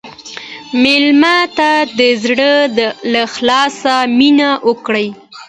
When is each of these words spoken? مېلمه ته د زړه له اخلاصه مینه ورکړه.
مېلمه 0.83 1.35
ته 1.57 1.69
د 1.97 1.99
زړه 2.23 2.51
له 3.11 3.19
اخلاصه 3.29 3.95
مینه 4.17 4.49
ورکړه. 4.67 5.05